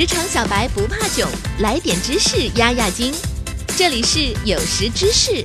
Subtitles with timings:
[0.00, 3.12] 职场小白不怕囧，来点知识压压惊。
[3.76, 5.44] 这里是有识知识，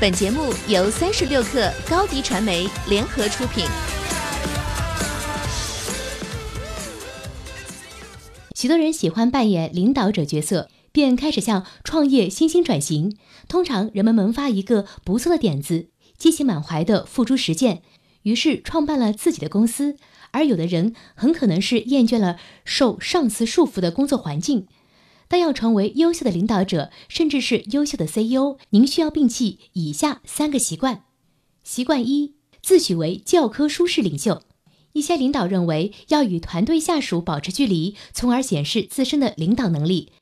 [0.00, 3.66] 本节目由三十六克高低传媒联合出品。
[8.54, 13.18] 许多人喜欢扮演领导者角色，便开始向创业新兴转型。
[13.46, 17.82] 通常人们萌发一个不错的点子，激情满怀的付诸实践，
[18.22, 19.98] 于是创办了自己的公司。
[20.36, 24.66] 而有的人很可能是厌倦了受上司束缚的工作环境，
[25.28, 31.04] 但要成为优秀的领导者，甚至是优秀的 CEO，您需要摒弃以下三个习惯。
[31.64, 34.42] 习惯一：自诩为教科书式领袖。
[34.92, 40.12] 一些领导认为要与团队下属保持距离，从而显示自身的领导能力。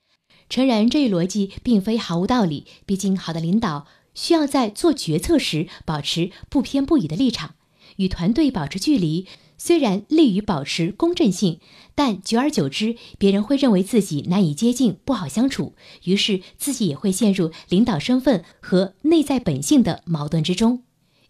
[0.48, 2.66] 诚然，这一逻辑并非毫无道理。
[2.86, 7.56] 毕竟，好的领导需要在做决策时保持不偏不倚的立场，
[7.96, 9.26] 与团队保持距离。
[9.56, 11.60] 虽然利于保持公正性，
[11.94, 20.82] 但久而久之，别人会认为自己难以接近，不好相处，于是自己也会陷入领导身份和内在本性的矛盾之中。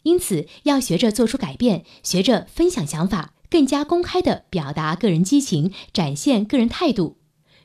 [0.05, 7.19] 因此，要学着做出改变，学着分享想法，更加公开地表达个人激情，展现个人态度。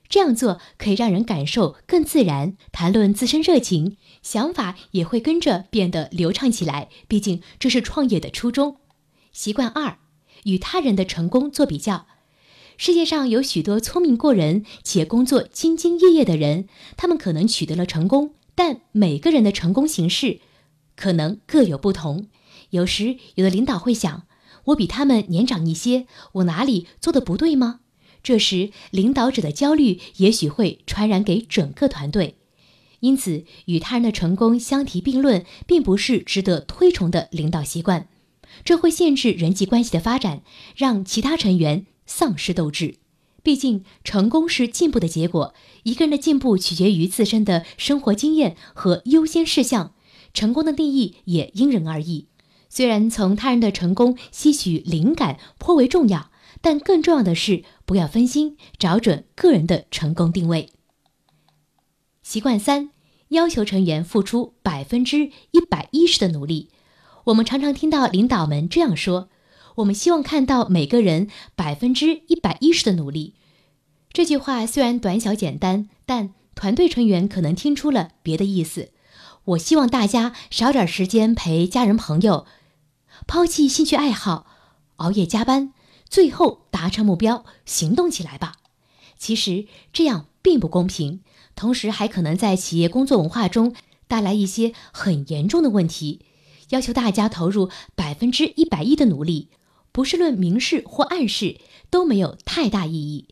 [0.09, 6.89] 这样做可以让人感受更自然，谈论自身热情，想法也会跟着变得流畅起来。
[7.07, 8.78] 毕竟这是创业的初衷。
[9.39, 9.99] 习惯二。
[10.43, 12.07] 与他人的成功做比较，
[12.75, 20.41] 世界上有许多聪明过人且工作兢兢业业的人，他们可能取得了成功，但每个人的成功形式
[20.97, 22.27] 可能各有不同。
[22.71, 24.23] 有时，有的领导会想：
[24.65, 27.79] 我比他们年长一些，我哪里做的不对吗？
[28.21, 32.35] 这时，领导者的焦虑也许会传染给整个团队。
[32.99, 38.09] 因此，与他人的成功相提并论，并不是值得推崇的领导习惯。
[38.63, 40.41] 这会限制人际关系的发展，
[40.75, 42.95] 让其他成员丧失斗志。
[43.41, 49.93] 毕竟，成功是进步的结果，一个人的进步取决于自身的生活经验和优先事项。
[50.33, 52.27] 成功的定义也因人而异。
[52.69, 56.29] 虽然从他人的成功吸取灵感颇为重要，
[56.61, 60.69] 但更重要的是不要分心，找准个人的成功定位。
[62.21, 62.91] 习惯三：
[63.29, 66.69] 要求成员付出百分之一百一十的努力。
[67.25, 69.29] 我们常常听到领导们这样说
[69.75, 73.35] ：“我们希望看到每个人百分之一百一十的努力。”
[74.11, 78.91] 这句话虽然短小简单，但团队成员可能听出了别的意思。
[79.45, 82.45] 我希望大家少点时间陪家人朋友，
[83.27, 84.47] 抛弃兴趣爱好，
[84.97, 85.73] 熬夜加班，
[86.09, 88.55] 最后达成目标，行动起来吧。
[89.17, 91.21] 其实这样并不公平，
[91.55, 93.75] 同时还可能在企业工作文化中
[94.07, 96.25] 带来一些很严重的问题。
[96.69, 99.49] 要求大家投入百分之一百一的努力，
[99.91, 101.59] 不是论明示或暗示，
[101.89, 103.27] 都没有太大意义。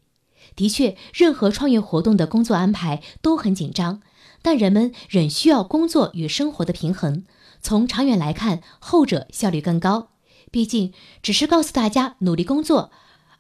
[0.56, 4.02] 的确，任何创业活动的工作安排都很紧张，
[4.42, 7.26] 但人们仍需要工作与生活的平衡。
[7.62, 10.10] 从长远来看，后者效率更高。
[10.50, 12.92] 毕竟，只是告诉大家努力工作，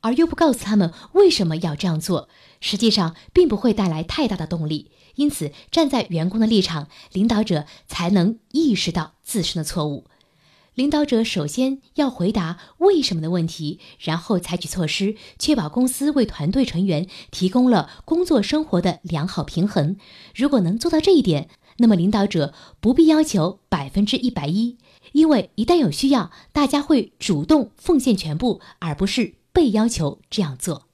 [0.07, 2.29] 而又不告诉他们为什么要这样做，
[2.62, 4.90] 实际上并不会带来太大的动力。
[5.16, 10.06] 因此，站在员工的立场，领导者才能意识到自身的错误。
[10.75, 19.97] 领导者首先要回答为什么的问题，然后采取措施，确保公司为团队成员提供了工作生活的良好平衡。
[20.34, 24.78] 如果能做到这一点，那么领导者不必要求百分之一百一，
[25.12, 30.87] 因为一旦有需要，大家会主动奉献全部，而不是被要求这样做。